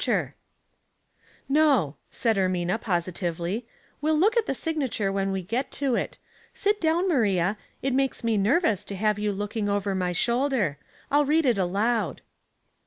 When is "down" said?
6.81-7.07